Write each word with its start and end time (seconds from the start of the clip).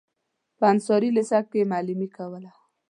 په 0.57 0.63
انصاري 0.73 1.09
لېسه 1.15 1.39
کې 1.51 1.61
معلمي 1.71 2.09
کوله. 2.17 2.51